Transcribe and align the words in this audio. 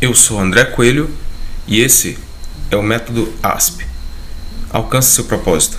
Eu 0.00 0.14
sou 0.14 0.38
André 0.38 0.64
Coelho 0.64 1.10
e 1.66 1.80
esse 1.80 2.16
é 2.70 2.76
o 2.76 2.82
método 2.84 3.34
ASP. 3.42 3.84
Alcance 4.70 5.10
seu 5.10 5.24
propósito. 5.24 5.76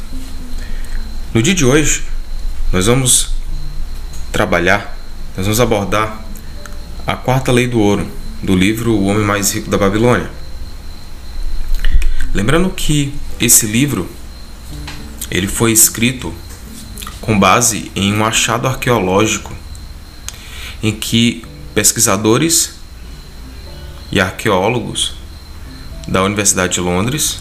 No 1.34 1.42
dia 1.42 1.56
de 1.56 1.64
hoje, 1.64 2.04
nós 2.70 2.88
vamos 2.88 3.30
trabalhar, 4.30 4.98
nós 5.38 5.46
vamos 5.46 5.62
abordar 5.62 6.22
a 7.08 7.16
quarta 7.16 7.50
lei 7.50 7.66
do 7.66 7.80
ouro 7.80 8.12
do 8.44 8.58
livro 8.58 8.92
O 8.92 9.06
Homem 9.06 9.24
Mais 9.24 9.54
Rico 9.54 9.70
da 9.70 9.78
Babilônia. 9.78 10.30
Lembrando 12.34 12.70
que 12.72 13.16
esse 13.40 13.68
livro 13.68 14.10
ele 15.32 15.48
foi 15.48 15.72
escrito 15.72 16.34
com 17.22 17.40
base 17.40 17.90
em 17.96 18.14
um 18.14 18.26
achado 18.26 18.68
arqueológico 18.68 19.56
em 20.84 20.94
que 20.94 21.46
pesquisadores 21.74 22.79
e 24.12 24.20
arqueólogos 24.20 25.14
da 26.08 26.24
Universidade 26.24 26.74
de 26.74 26.82
Londres 26.82 27.40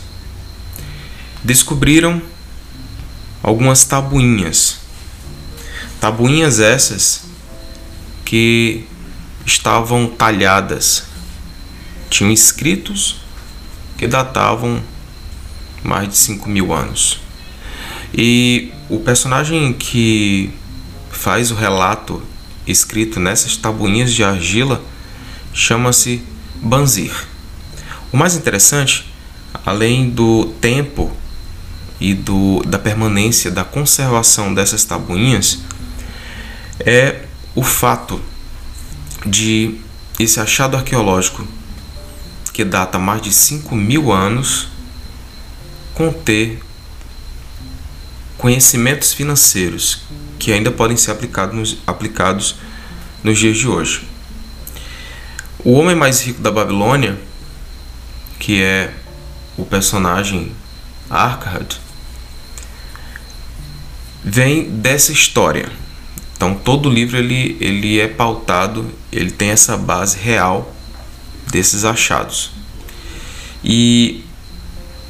descobriram 1.42 2.20
algumas 3.42 3.84
tabuinhas. 3.84 4.78
Tabuinhas 6.00 6.60
essas 6.60 7.22
que 8.24 8.84
estavam 9.46 10.06
talhadas, 10.06 11.04
tinham 12.10 12.30
escritos 12.30 13.16
que 13.96 14.06
datavam 14.06 14.82
mais 15.82 16.08
de 16.08 16.16
5 16.16 16.48
mil 16.48 16.72
anos. 16.72 17.20
E 18.12 18.70
o 18.91 19.00
personagem 19.00 19.72
que 19.72 20.52
faz 21.10 21.50
o 21.50 21.55
relato 21.55 22.22
escrito 22.66 23.19
nessas 23.19 23.56
tabuinhas 23.56 24.12
de 24.12 24.22
argila 24.22 24.82
chama-se 25.55 26.22
Banzir. 26.62 27.12
O 28.12 28.17
mais 28.17 28.34
interessante, 28.34 29.12
além 29.64 30.11
do 30.11 30.47
tempo 30.61 31.12
e 32.00 32.15
do, 32.15 32.62
da 32.65 32.78
permanência, 32.78 33.50
da 33.50 33.65
conservação 33.65 34.55
dessas 34.55 34.84
tabuinhas, 34.84 35.59
é 36.81 37.23
o 37.55 37.62
fato 37.62 38.20
de 39.27 39.78
esse 40.19 40.41
achado 40.41 40.77
arqueológico, 40.77 41.47
que 42.53 42.65
data 42.65 42.98
mais 42.98 43.22
de 43.22 43.33
5 43.33 43.75
mil 43.75 44.12
anos, 44.12 44.69
conter 45.95 46.61
conhecimentos 48.37 49.12
financeiros 49.12 50.03
que 50.39 50.53
ainda 50.53 50.70
podem 50.70 50.97
ser 50.97 51.11
aplicados 51.11 51.55
nos, 51.55 51.78
aplicados 51.87 52.55
nos 53.22 53.39
dias 53.39 53.59
de 53.59 53.67
hoje. 53.67 54.06
O 55.69 55.72
homem 55.72 55.94
mais 55.94 56.22
rico 56.22 56.41
da 56.41 56.50
Babilônia, 56.50 57.19
que 58.38 58.62
é 58.62 58.91
o 59.55 59.66
personagem 59.66 60.50
Arkhad, 61.10 61.77
vem 64.25 64.70
dessa 64.70 65.12
história. 65.12 65.70
Então 66.34 66.55
todo 66.55 66.88
o 66.88 66.91
livro 66.91 67.19
ele, 67.19 67.58
ele 67.60 68.00
é 68.00 68.08
pautado, 68.08 68.91
ele 69.12 69.30
tem 69.30 69.50
essa 69.50 69.77
base 69.77 70.16
real 70.16 70.75
desses 71.50 71.84
achados. 71.84 72.50
E 73.62 74.25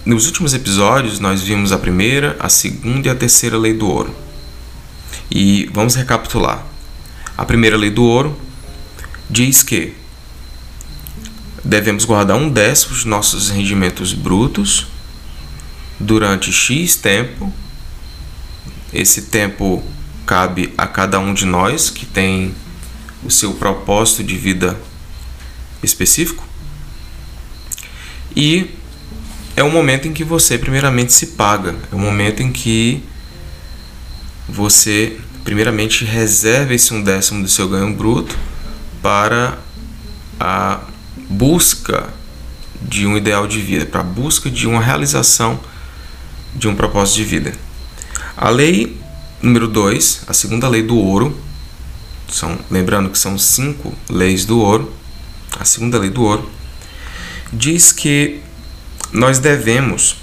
nos 0.05 0.27
últimos 0.27 0.55
episódios 0.55 1.20
nós 1.20 1.41
vimos 1.41 1.70
a 1.70 1.78
primeira, 1.78 2.37
a 2.41 2.48
segunda 2.48 3.06
e 3.06 3.11
a 3.12 3.15
terceira 3.15 3.56
lei 3.56 3.75
do 3.75 3.89
ouro. 3.89 4.12
E 5.31 5.70
vamos 5.72 5.95
recapitular. 5.95 6.67
A 7.37 7.45
primeira 7.45 7.77
lei 7.77 7.91
do 7.91 8.03
ouro 8.03 8.37
diz 9.31 9.62
que 9.62 9.95
devemos 11.64 12.05
guardar 12.05 12.37
um 12.37 12.48
décimo 12.48 12.95
dos 12.95 13.05
nossos 13.05 13.50
rendimentos 13.50 14.12
brutos 14.12 14.87
durante 15.99 16.53
X 16.53 16.97
tempo. 16.97 17.53
Esse 18.93 19.22
tempo 19.22 19.83
cabe 20.27 20.72
a 20.77 20.87
cada 20.87 21.19
um 21.19 21.34
de 21.34 21.44
nós 21.44 21.91
que 21.91 22.06
tem 22.06 22.55
o 23.25 23.31
seu 23.31 23.55
propósito 23.55 24.22
de 24.22 24.37
vida 24.37 24.78
específico. 25.83 26.47
E 28.34 28.71
é 29.56 29.62
o 29.62 29.71
momento 29.71 30.06
em 30.06 30.12
que 30.12 30.22
você 30.22 30.56
primeiramente 30.56 31.12
se 31.12 31.28
paga, 31.28 31.75
é 31.91 31.94
o 31.94 31.99
momento 31.99 32.43
em 32.43 32.53
que 32.53 33.03
você 34.49 35.19
primeiramente 35.44 36.04
reserva 36.04 36.75
esse 36.75 36.93
um 36.94 37.03
décimo 37.03 37.43
do 37.43 37.49
seu 37.49 37.69
ganho 37.69 37.93
bruto 37.94 38.37
para 39.03 39.59
a 40.38 40.81
busca 41.29 42.09
de 42.81 43.06
um 43.06 43.17
ideal 43.17 43.47
de 43.47 43.61
vida, 43.61 43.87
para 43.87 44.01
a 44.01 44.05
busca 44.05 44.51
de 44.51 44.67
uma 44.67 44.81
realização 44.81 45.59
de 46.55 46.69
um 46.69 46.75
propósito 46.75 47.17
de 47.17 47.25
vida. 47.25 47.53
A 48.37 48.51
lei 48.51 48.97
número 49.43 49.69
2, 49.69 50.23
a 50.27 50.33
segunda 50.33 50.69
lei 50.69 50.83
do 50.83 50.97
ouro, 50.97 51.39
são, 52.28 52.59
lembrando 52.71 53.09
que 53.09 53.19
são 53.19 53.39
cinco 53.39 53.95
leis 54.09 54.45
do 54.45 54.59
ouro, 54.61 54.93
a 55.59 55.65
segunda 55.65 55.99
lei 55.99 56.11
do 56.11 56.23
ouro, 56.23 56.49
diz 57.53 57.93
que 57.93 58.41
nós 59.12 59.39
devemos 59.39 60.17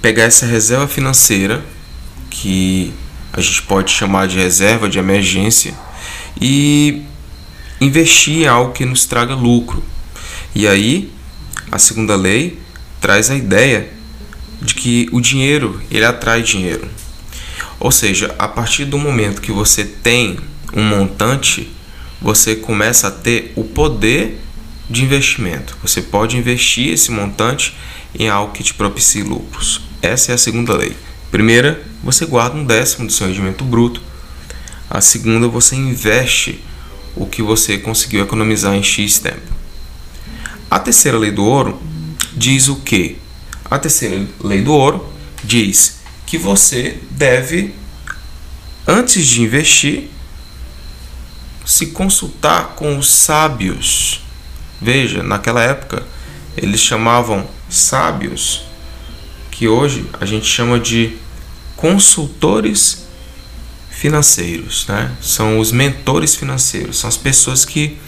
pegar 0.00 0.24
essa 0.24 0.46
reserva 0.46 0.86
financeira, 0.86 1.64
que 2.30 2.92
a 3.32 3.40
gente 3.40 3.62
pode 3.62 3.90
chamar 3.90 4.28
de 4.28 4.36
reserva 4.36 4.88
de 4.88 4.98
emergência, 4.98 5.74
e 6.40 7.02
investir 7.80 8.42
em 8.42 8.46
algo 8.46 8.72
que 8.72 8.84
nos 8.84 9.04
traga 9.04 9.34
lucro. 9.34 9.82
E 10.54 10.66
aí, 10.66 11.12
a 11.70 11.78
segunda 11.78 12.16
lei 12.16 12.58
traz 13.00 13.30
a 13.30 13.36
ideia 13.36 13.90
de 14.60 14.74
que 14.74 15.08
o 15.12 15.20
dinheiro, 15.20 15.80
ele 15.90 16.04
atrai 16.04 16.42
dinheiro. 16.42 16.88
Ou 17.78 17.92
seja, 17.92 18.34
a 18.38 18.48
partir 18.48 18.84
do 18.84 18.98
momento 18.98 19.40
que 19.40 19.52
você 19.52 19.84
tem 19.84 20.38
um 20.74 20.82
montante, 20.82 21.70
você 22.20 22.56
começa 22.56 23.08
a 23.08 23.10
ter 23.10 23.52
o 23.54 23.62
poder 23.62 24.40
de 24.90 25.04
investimento. 25.04 25.76
Você 25.82 26.02
pode 26.02 26.36
investir 26.36 26.92
esse 26.92 27.10
montante 27.10 27.76
em 28.18 28.28
algo 28.28 28.52
que 28.52 28.64
te 28.64 28.74
propicie 28.74 29.22
lucros. 29.22 29.82
Essa 30.02 30.32
é 30.32 30.34
a 30.34 30.38
segunda 30.38 30.76
lei. 30.76 30.96
Primeira, 31.30 31.82
você 32.02 32.24
guarda 32.26 32.56
um 32.56 32.64
décimo 32.64 33.06
do 33.06 33.12
seu 33.12 33.26
rendimento 33.26 33.64
bruto. 33.64 34.00
A 34.90 35.00
segunda, 35.00 35.46
você 35.46 35.76
investe 35.76 36.64
o 37.16 37.26
que 37.26 37.42
você 37.42 37.78
conseguiu 37.78 38.22
economizar 38.22 38.74
em 38.74 38.82
X 38.82 39.18
tempo. 39.18 39.52
A 40.70 40.78
terceira 40.78 41.18
lei 41.18 41.30
do 41.30 41.44
ouro 41.44 41.80
diz 42.34 42.68
o 42.68 42.76
que? 42.76 43.18
A 43.70 43.78
terceira 43.78 44.26
lei 44.42 44.62
do 44.62 44.72
ouro 44.72 45.12
diz 45.42 45.98
que 46.26 46.36
você 46.36 46.98
deve, 47.10 47.74
antes 48.86 49.26
de 49.26 49.42
investir, 49.42 50.10
se 51.64 51.86
consultar 51.86 52.74
com 52.76 52.98
os 52.98 53.10
sábios. 53.10 54.22
Veja, 54.80 55.22
naquela 55.22 55.62
época 55.62 56.06
eles 56.56 56.80
chamavam 56.80 57.46
sábios, 57.68 58.64
que 59.50 59.68
hoje 59.68 60.06
a 60.20 60.24
gente 60.24 60.46
chama 60.46 60.78
de 60.78 61.16
consultores 61.76 63.07
financeiros, 63.98 64.86
né? 64.86 65.10
São 65.20 65.58
os 65.58 65.72
mentores 65.72 66.36
financeiros, 66.36 67.00
são 67.00 67.08
as 67.08 67.16
pessoas 67.16 67.64
que, 67.64 67.98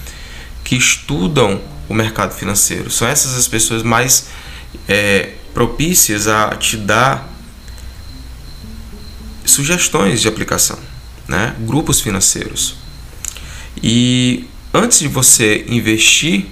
que 0.63 0.77
estudam 0.77 1.61
o 1.89 1.95
mercado 1.95 2.33
financeiro. 2.33 2.89
São 2.89 3.09
essas 3.09 3.37
as 3.37 3.49
pessoas 3.49 3.83
mais 3.83 4.29
é, 4.89 5.31
propícias 5.53 6.29
a 6.29 6.55
te 6.55 6.77
dar 6.77 7.29
sugestões 9.45 10.21
de 10.21 10.29
aplicação, 10.29 10.79
né? 11.27 11.57
Grupos 11.59 12.01
financeiros. 12.01 12.77
E 13.83 14.45
antes 14.73 15.01
de 15.01 15.09
você 15.09 15.65
investir 15.69 16.47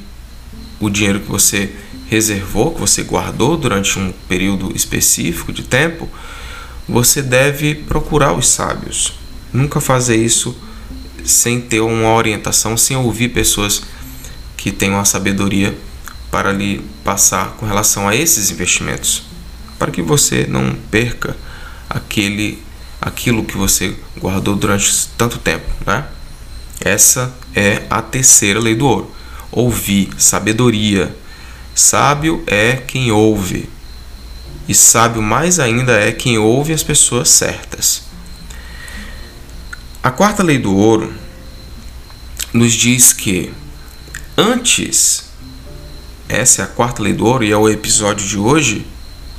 o 0.80 0.90
dinheiro 0.90 1.20
que 1.20 1.30
você 1.30 1.70
reservou, 2.10 2.74
que 2.74 2.80
você 2.80 3.04
guardou 3.04 3.56
durante 3.56 4.00
um 4.00 4.12
período 4.28 4.74
específico 4.74 5.52
de 5.52 5.62
tempo, 5.62 6.08
você 6.88 7.22
deve 7.22 7.76
procurar 7.76 8.32
os 8.32 8.48
sábios, 8.48 9.17
Nunca 9.52 9.80
fazer 9.80 10.16
isso 10.16 10.56
sem 11.24 11.60
ter 11.60 11.80
uma 11.80 12.12
orientação, 12.12 12.76
sem 12.76 12.96
ouvir 12.96 13.28
pessoas 13.28 13.82
que 14.56 14.72
tenham 14.72 14.98
a 14.98 15.04
sabedoria 15.04 15.76
para 16.30 16.52
lhe 16.52 16.84
passar 17.04 17.56
com 17.56 17.66
relação 17.66 18.08
a 18.08 18.14
esses 18.14 18.50
investimentos, 18.50 19.22
para 19.78 19.90
que 19.90 20.02
você 20.02 20.46
não 20.48 20.74
perca 20.90 21.36
aquele 21.88 22.62
aquilo 23.00 23.44
que 23.44 23.56
você 23.56 23.94
guardou 24.18 24.56
durante 24.56 25.08
tanto 25.16 25.38
tempo, 25.38 25.66
né? 25.86 26.04
Essa 26.80 27.32
é 27.54 27.82
a 27.88 28.02
terceira 28.02 28.58
lei 28.58 28.74
do 28.74 28.86
ouro. 28.86 29.10
Ouvir, 29.50 30.10
sabedoria. 30.18 31.14
Sábio 31.74 32.42
é 32.46 32.76
quem 32.76 33.10
ouve. 33.12 33.68
E 34.68 34.74
sábio 34.74 35.22
mais 35.22 35.58
ainda 35.58 35.92
é 35.92 36.12
quem 36.12 36.38
ouve 36.38 36.72
as 36.72 36.82
pessoas 36.82 37.28
certas. 37.30 38.07
A 40.08 40.10
quarta 40.10 40.42
lei 40.42 40.56
do 40.56 40.74
ouro 40.74 41.12
nos 42.50 42.72
diz 42.72 43.12
que 43.12 43.52
antes, 44.38 45.24
essa 46.26 46.62
é 46.62 46.64
a 46.64 46.66
quarta 46.66 47.02
lei 47.02 47.12
do 47.12 47.26
ouro 47.26 47.44
e 47.44 47.52
é 47.52 47.56
o 47.58 47.68
episódio 47.68 48.26
de 48.26 48.38
hoje, 48.38 48.86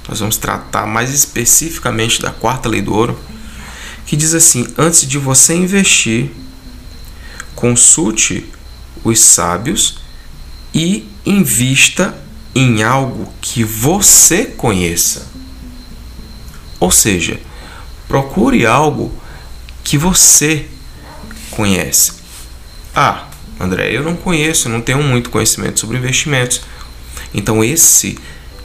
nós 0.08 0.20
vamos 0.20 0.38
tratar 0.38 0.86
mais 0.86 1.12
especificamente 1.12 2.22
da 2.22 2.30
quarta 2.30 2.70
lei 2.70 2.84
do 2.84 2.94
ouro, 2.94 3.20
que 4.06 4.16
diz 4.16 4.36
assim: 4.36 4.68
antes 4.78 5.08
de 5.08 5.18
você 5.18 5.56
investir, 5.56 6.30
consulte 7.56 8.46
os 9.04 9.20
sábios 9.20 9.98
e 10.72 11.10
invista 11.26 12.16
em 12.54 12.84
algo 12.84 13.34
que 13.42 13.64
você 13.64 14.46
conheça. 14.46 15.26
Ou 16.80 16.92
seja, 16.92 17.40
procure 18.08 18.68
algo 18.68 19.12
que 19.90 19.98
você 19.98 20.68
conhece. 21.50 22.12
Ah, 22.94 23.28
André, 23.60 23.92
eu 23.92 24.04
não 24.04 24.16
conheço, 24.16 24.70
não 24.70 24.82
tenho 24.82 25.02
muito 25.02 25.32
conhecimento 25.32 25.80
sobre 25.80 25.98
investimentos. 25.98 26.62
Então 27.34 27.64
esse 27.64 28.16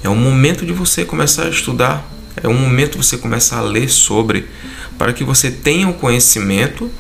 é 0.03 0.09
o 0.11 0.15
momento 0.15 0.67
de 0.67 0.75
você 0.75 1.03
começar 1.03 1.45
a 1.47 1.49
estudar, 1.49 2.07
é 2.43 2.47
o 2.47 2.53
momento 2.53 2.99
de 2.99 3.07
você 3.07 3.17
começar 3.17 3.57
a 3.57 3.63
ler 3.63 3.89
sobre, 3.89 4.51
para 4.99 5.15
que 5.15 5.25
você 5.25 5.51
tenha 5.51 5.89
o 5.89 5.95
conhecimento 5.95 6.93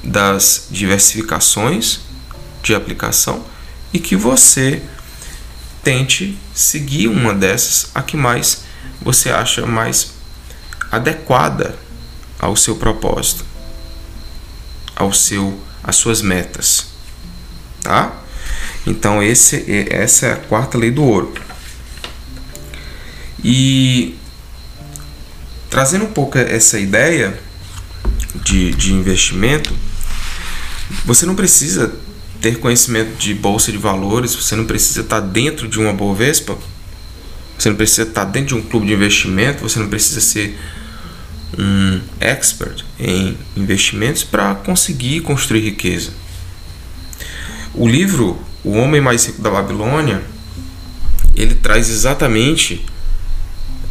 das 0.00 0.68
diversificações 0.70 2.02
de 2.62 2.72
aplicação 2.72 3.44
e 3.92 3.98
que 3.98 4.14
você 4.14 4.80
tente 5.82 6.38
seguir 6.54 7.08
uma 7.08 7.34
dessas, 7.34 7.90
a 7.96 8.00
que 8.00 8.16
mais 8.16 8.62
você 9.02 9.28
acha 9.28 9.66
mais 9.66 10.12
adequada 10.92 11.82
ao 12.38 12.56
seu 12.56 12.76
propósito, 12.76 13.44
ao 14.94 15.12
seu, 15.12 15.58
às 15.82 15.96
suas 15.96 16.22
metas, 16.22 16.86
tá? 17.82 18.20
Então 18.86 19.22
esse, 19.22 19.64
essa 19.90 20.26
é 20.26 20.32
a 20.32 20.36
quarta 20.36 20.76
lei 20.76 20.90
do 20.90 21.02
ouro. 21.02 21.32
E 23.42 24.16
trazendo 25.68 26.04
um 26.04 26.12
pouco 26.12 26.38
essa 26.38 26.78
ideia 26.78 27.38
de, 28.42 28.72
de 28.72 28.92
investimento, 28.92 29.74
você 31.04 31.26
não 31.26 31.34
precisa 31.34 31.94
ter 32.40 32.58
conhecimento 32.58 33.16
de 33.16 33.34
bolsa 33.34 33.72
de 33.72 33.78
valores, 33.78 34.34
você 34.34 34.54
não 34.54 34.66
precisa 34.66 35.00
estar 35.00 35.20
dentro 35.20 35.66
de 35.66 35.80
uma 35.80 35.92
Bovespa, 35.92 36.58
você 37.58 37.70
não 37.70 37.76
precisa 37.76 38.02
estar 38.02 38.24
dentro 38.24 38.48
de 38.48 38.54
um 38.54 38.62
clube 38.62 38.86
de 38.86 38.92
investimento, 38.92 39.62
você 39.62 39.78
não 39.78 39.88
precisa 39.88 40.20
ser 40.20 40.58
um 41.58 42.00
expert 42.20 42.84
em 42.98 43.36
investimentos 43.56 44.24
para 44.24 44.54
conseguir 44.54 45.20
construir 45.20 45.60
riqueza. 45.60 46.12
O 47.74 47.88
livro 47.88 48.38
O 48.62 48.72
Homem 48.72 49.00
Mais 49.00 49.26
Rico 49.26 49.42
da 49.42 49.50
Babilônia, 49.50 50.22
ele 51.34 51.54
traz 51.54 51.88
exatamente 51.90 52.84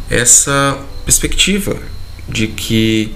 essa 0.08 0.78
perspectiva 1.04 1.76
de 2.28 2.46
que 2.48 3.14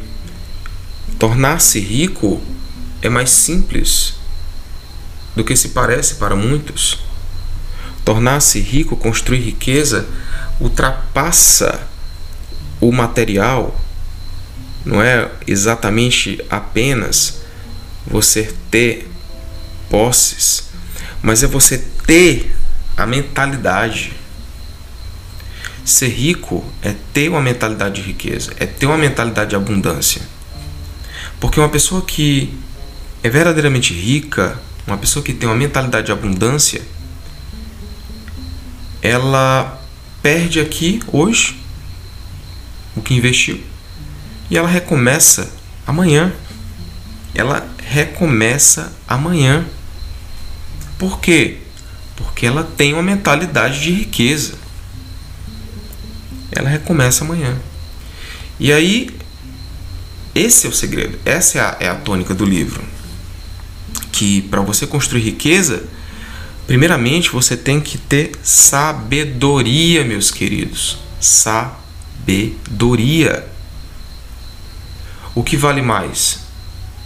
tornar-se 1.19 1.81
rico 1.81 2.41
é 3.01 3.09
mais 3.09 3.31
simples 3.31 4.15
do 5.35 5.45
que 5.45 5.57
se 5.57 5.71
parece 5.71 6.17
para 6.17 6.37
muitos. 6.37 6.99
Tornar-se 8.05 8.61
rico, 8.61 8.97
construir 8.97 9.41
riqueza, 9.41 10.07
ultrapassa 10.61 11.81
o 12.81 12.93
material, 12.93 13.79
não 14.89 15.03
é 15.03 15.31
exatamente 15.47 16.43
apenas 16.49 17.43
você 18.07 18.55
ter 18.71 19.07
posses, 19.91 20.71
mas 21.21 21.43
é 21.43 21.47
você 21.47 21.77
ter 22.07 22.57
a 22.97 23.05
mentalidade. 23.05 24.15
Ser 25.85 26.09
rico 26.09 26.65
é 26.83 26.95
ter 27.13 27.29
uma 27.29 27.41
mentalidade 27.43 27.97
de 27.97 28.09
riqueza, 28.09 28.51
é 28.59 28.65
ter 28.65 28.87
uma 28.87 28.97
mentalidade 28.97 29.51
de 29.51 29.57
abundância. 29.57 30.23
Porque 31.39 31.61
uma 31.61 31.69
pessoa 31.69 32.01
que 32.01 32.59
é 33.23 33.29
verdadeiramente 33.29 33.93
rica, 33.93 34.59
uma 34.87 34.97
pessoa 34.97 35.23
que 35.23 35.35
tem 35.35 35.47
uma 35.47 35.55
mentalidade 35.55 36.07
de 36.07 36.13
abundância, 36.13 36.81
ela 39.03 39.83
perde 40.23 40.61
aqui 40.61 40.99
hoje 41.13 41.61
o 42.97 43.03
que 43.03 43.13
investiu 43.13 43.61
e 44.51 44.57
ela 44.57 44.69
recomeça 44.69 45.51
amanhã. 45.87 46.33
Ela 47.35 47.67
recomeça 47.83 48.93
amanhã. 49.07 49.67
Por 50.99 51.21
quê? 51.21 51.59
Porque 52.17 52.47
ela 52.47 52.65
tem 52.65 52.93
uma 52.93 53.03
mentalidade 53.03 53.81
de 53.81 53.93
riqueza. 53.93 54.55
Ela 56.51 56.69
recomeça 56.69 57.25
amanhã. 57.25 57.57
E 58.59 58.73
aí, 58.73 59.11
esse 60.35 60.67
é 60.67 60.71
o 60.71 60.73
segredo, 60.73 61.19
essa 61.25 61.59
é 61.59 61.61
a, 61.61 61.77
é 61.81 61.89
a 61.89 61.95
tônica 61.95 62.35
do 62.35 62.45
livro 62.45 62.83
que 64.19 64.43
para 64.43 64.61
você 64.61 64.85
construir 64.85 65.23
riqueza, 65.23 65.85
primeiramente 66.67 67.31
você 67.31 67.57
tem 67.57 67.81
que 67.81 67.97
ter 67.97 68.33
sabedoria, 68.43 70.05
meus 70.05 70.33
queridos. 70.33 70.99
Sabedoria. 71.21 71.87
O 75.39 75.45
que 75.45 75.57
vale 75.57 75.81
mais? 75.81 76.41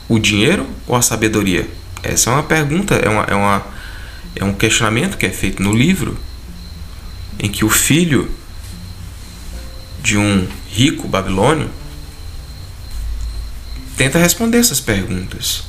O 0.08 0.18
dinheiro 0.18 0.66
ou 0.86 0.96
a 0.96 1.02
sabedoria? 1.02 1.68
Essa 2.02 2.30
é 2.30 2.32
uma 2.32 2.42
pergunta, 2.42 2.94
é, 2.94 3.06
uma, 3.06 3.24
é, 3.24 3.34
uma, 3.34 3.66
é 4.34 4.42
um 4.42 4.54
questionamento 4.54 5.18
que 5.18 5.26
é 5.26 5.28
feito 5.28 5.62
no 5.62 5.70
livro, 5.70 6.16
em 7.38 7.50
que 7.50 7.62
o 7.62 7.68
filho 7.68 8.30
de 10.02 10.16
um 10.16 10.48
rico 10.70 11.06
babilônio 11.06 11.70
tenta 13.98 14.18
responder 14.18 14.56
essas 14.56 14.80
perguntas. 14.80 15.64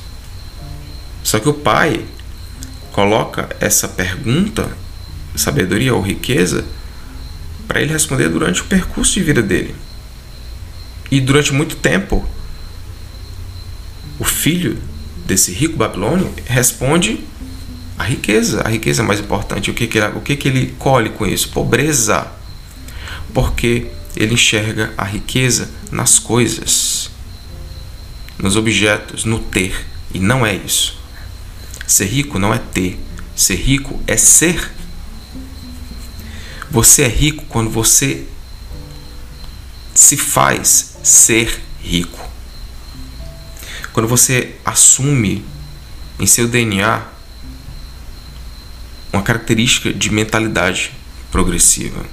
Só 1.22 1.38
que 1.38 1.50
o 1.50 1.52
pai 1.52 2.02
coloca 2.92 3.46
essa 3.60 3.86
pergunta, 3.88 4.74
sabedoria 5.36 5.94
ou 5.94 6.00
riqueza, 6.00 6.64
para 7.68 7.82
ele 7.82 7.92
responder 7.92 8.30
durante 8.30 8.62
o 8.62 8.64
percurso 8.64 9.12
de 9.12 9.22
vida 9.22 9.42
dele. 9.42 9.74
E 11.10 11.20
durante 11.20 11.52
muito 11.52 11.76
tempo, 11.76 12.26
o 14.24 14.26
filho 14.26 14.78
desse 15.26 15.52
rico 15.52 15.76
babilônio 15.76 16.32
responde 16.46 17.22
a 17.98 18.04
riqueza, 18.04 18.62
a 18.64 18.70
riqueza 18.70 19.02
é 19.02 19.04
mais 19.04 19.20
importante. 19.20 19.70
O 19.70 19.74
que, 19.74 19.86
que, 19.86 19.98
ele, 19.98 20.16
o 20.16 20.20
que, 20.22 20.34
que 20.34 20.48
ele 20.48 20.74
colhe 20.78 21.10
com 21.10 21.26
isso? 21.26 21.50
Pobreza. 21.50 22.26
Porque 23.34 23.86
ele 24.16 24.32
enxerga 24.32 24.94
a 24.96 25.04
riqueza 25.04 25.70
nas 25.92 26.18
coisas, 26.18 27.10
nos 28.38 28.56
objetos, 28.56 29.24
no 29.24 29.38
ter. 29.38 29.86
E 30.14 30.18
não 30.18 30.44
é 30.46 30.54
isso. 30.54 30.98
Ser 31.86 32.06
rico 32.06 32.38
não 32.38 32.52
é 32.52 32.58
ter, 32.58 32.98
ser 33.36 33.56
rico 33.56 34.00
é 34.06 34.16
ser. 34.16 34.72
Você 36.70 37.02
é 37.02 37.08
rico 37.08 37.44
quando 37.46 37.68
você 37.68 38.24
se 39.94 40.16
faz 40.16 40.96
ser 41.02 41.60
rico. 41.82 42.33
Quando 43.94 44.08
você 44.08 44.56
assume 44.64 45.44
em 46.18 46.26
seu 46.26 46.48
DNA 46.48 47.00
uma 49.12 49.22
característica 49.22 49.92
de 49.92 50.10
mentalidade 50.10 50.90
progressiva. 51.30 52.04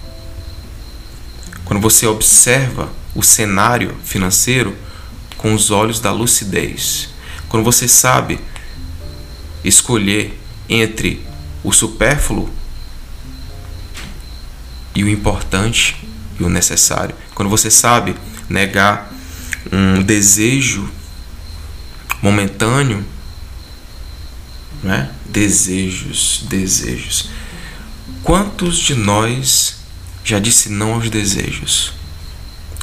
Quando 1.65 1.81
você 1.81 2.05
observa 2.05 2.93
o 3.15 3.23
cenário 3.23 3.97
financeiro 4.03 4.77
com 5.37 5.55
os 5.55 5.71
olhos 5.71 5.99
da 5.99 6.11
lucidez. 6.11 7.09
Quando 7.49 7.63
você 7.63 7.87
sabe 7.87 8.39
escolher 9.63 10.39
entre 10.69 11.25
o 11.63 11.71
supérfluo 11.71 12.47
e 14.93 15.03
o 15.03 15.09
importante 15.09 16.07
e 16.39 16.43
o 16.43 16.49
necessário. 16.49 17.15
Quando 17.33 17.49
você 17.49 17.71
sabe 17.71 18.15
negar 18.47 19.11
um 19.73 20.03
desejo 20.03 21.00
momentâneo, 22.21 23.05
né? 24.83 25.11
Desejos, 25.25 26.43
desejos. 26.47 27.29
Quantos 28.23 28.77
de 28.77 28.95
nós 28.95 29.77
já 30.23 30.39
disse 30.39 30.69
não 30.69 30.93
aos 30.93 31.09
desejos? 31.09 31.93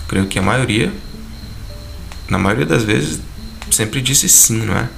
Creio 0.08 0.26
que 0.26 0.38
a 0.38 0.42
maioria, 0.42 0.92
na 2.28 2.38
maioria 2.38 2.66
das 2.66 2.82
vezes, 2.82 3.20
sempre 3.70 4.00
disse 4.00 4.28
sim, 4.28 4.64
não 4.64 4.76
é? 4.76 4.88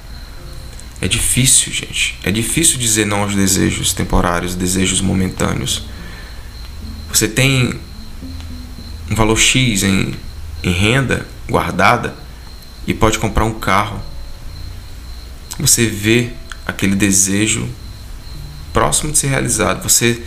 É 1.01 1.07
difícil, 1.07 1.73
gente. 1.73 2.17
É 2.23 2.31
difícil 2.31 2.77
dizer 2.77 3.05
não 3.05 3.23
aos 3.23 3.35
desejos 3.35 3.91
temporários, 3.91 4.55
desejos 4.55 5.01
momentâneos. 5.01 5.83
Você 7.11 7.27
tem 7.27 7.79
um 9.09 9.15
valor 9.15 9.37
X 9.37 9.83
em, 9.83 10.13
em 10.63 10.71
renda 10.71 11.27
guardada 11.49 12.15
e 12.87 12.93
pode 12.93 13.19
comprar 13.19 13.45
um 13.45 13.53
carro. 13.53 14.01
Você 15.61 15.85
vê 15.85 16.31
aquele 16.65 16.95
desejo 16.95 17.69
próximo 18.73 19.11
de 19.11 19.19
ser 19.19 19.27
realizado. 19.27 19.83
Você 19.83 20.23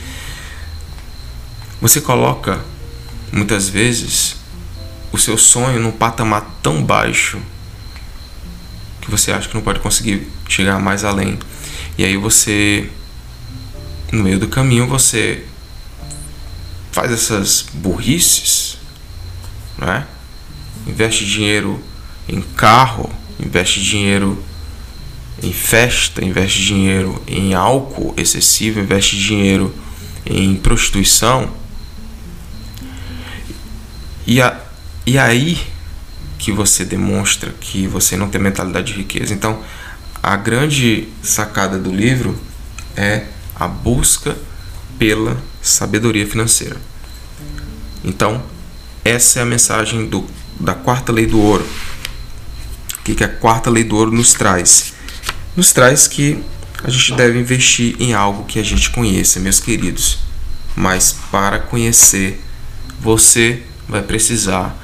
você 1.81 2.01
coloca 2.01 2.61
muitas 3.33 3.69
vezes 3.69 4.37
o 5.13 5.19
seu 5.19 5.37
sonho 5.37 5.81
num 5.81 5.91
patamar 5.91 6.59
tão 6.63 6.83
baixo 6.83 7.39
que 9.01 9.11
você 9.11 9.33
acha 9.33 9.49
que 9.49 9.55
não 9.55 9.63
pode 9.63 9.81
conseguir 9.81 10.27
chegar 10.49 10.79
mais 10.79 11.05
além. 11.05 11.37
E 11.99 12.05
aí 12.05 12.17
você 12.17 12.89
no 14.13 14.23
meio 14.23 14.39
do 14.39 14.47
caminho 14.47 14.87
você 14.87 15.45
faz 16.93 17.11
essas 17.11 17.67
burrices, 17.75 18.79
né? 19.77 20.07
Investe 20.87 21.27
dinheiro 21.27 21.83
em 22.29 22.41
carro, 22.41 23.13
investe 23.41 23.83
dinheiro 23.83 24.43
em 25.45 25.53
festa, 25.53 26.25
investe 26.25 26.65
dinheiro 26.65 27.23
em 27.27 27.55
álcool 27.55 28.15
excessivo, 28.17 28.81
investe 28.81 29.19
dinheiro 29.19 29.75
em 30.25 30.57
prostituição. 30.57 31.51
E, 34.27 34.41
a, 34.41 34.59
e 35.07 35.19
aí 35.19 35.59
que 36.39 36.51
você 36.51 36.85
demonstra 36.85 37.53
que 37.61 37.87
você 37.87 38.17
não 38.17 38.29
tem 38.29 38.41
mentalidade 38.41 38.93
de 38.93 38.99
riqueza. 38.99 39.33
Então, 39.33 39.63
a 40.23 40.37
grande 40.37 41.09
sacada 41.23 41.79
do 41.79 41.95
livro 41.95 42.39
é 42.97 43.27
a 43.55 43.69
busca 43.69 44.37
pela 44.99 45.37
sabedoria 45.61 46.27
financeira. 46.27 46.77
Então, 48.03 48.43
essa 49.05 49.41
é 49.41 49.43
a 49.43 49.47
mensagem 49.47 50.07
do, 50.07 50.27
da 50.59 50.75
quarta 50.75 51.13
lei 51.13 51.27
do 51.27 51.39
ouro. 51.39 51.67
O 52.99 53.03
que, 53.05 53.15
que 53.15 53.25
a 53.25 53.29
quarta 53.29 53.69
lei 53.69 53.85
do 53.85 53.97
ouro 53.97 54.11
nos 54.11 54.33
traz? 54.33 54.94
Nos 55.57 55.73
traz 55.73 56.09
que 56.09 56.43
a 56.83 56.91
gente 56.91 57.15
deve 57.15 57.39
investir 57.39 57.95
em 58.01 58.13
algo 58.13 58.45
que 58.45 58.59
a 58.59 58.63
gente 58.63 58.91
conheça, 58.91 59.39
meus 59.39 59.61
queridos. 59.61 60.19
Mas 60.75 61.17
para 61.31 61.61
conhecer, 61.61 62.43
você 63.01 63.63
vai 63.89 64.03
precisar 64.03 64.77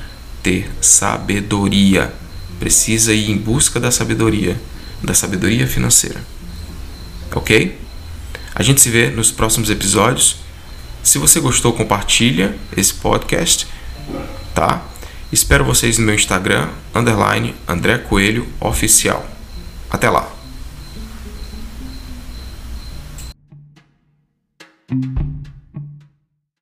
ter 0.42 0.70
sabedoria. 0.80 2.14
Precisa 2.60 3.12
ir 3.12 3.30
em 3.30 3.36
busca 3.36 3.80
da 3.80 3.90
sabedoria, 3.90 4.60
da 5.02 5.12
sabedoria 5.12 5.66
financeira. 5.66 6.22
Ok? 7.34 7.78
A 8.54 8.62
gente 8.62 8.80
se 8.80 8.90
vê 8.90 9.10
nos 9.10 9.32
próximos 9.32 9.70
episódios. 9.70 10.36
Se 11.02 11.18
você 11.18 11.40
gostou, 11.40 11.72
compartilha 11.72 12.56
esse 12.76 12.94
podcast, 12.94 13.66
tá? 14.54 14.84
Espero 15.32 15.64
vocês 15.64 15.98
no 15.98 16.06
meu 16.06 16.14
Instagram, 16.14 16.68
underline 16.94 17.54
André 17.66 17.98
Coelho 17.98 18.46
Oficial. 18.60 19.26
Até 19.90 20.08
lá! 20.10 20.39